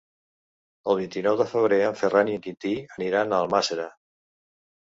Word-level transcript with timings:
El 0.93 0.97
vint-i-nou 0.99 1.37
de 1.41 1.47
febrer 1.51 1.79
en 1.89 1.99
Ferran 2.01 2.31
i 2.31 2.35
en 2.39 2.41
Quintí 2.47 2.75
aniran 2.99 3.31
a 3.37 3.43
Almàssera. 3.47 3.87